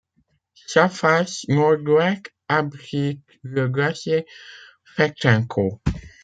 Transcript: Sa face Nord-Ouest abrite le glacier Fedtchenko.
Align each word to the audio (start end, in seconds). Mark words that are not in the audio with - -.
Sa 0.65 0.89
face 0.89 1.45
Nord-Ouest 1.47 2.33
abrite 2.49 3.21
le 3.43 3.67
glacier 3.67 4.25
Fedtchenko. 4.83 5.79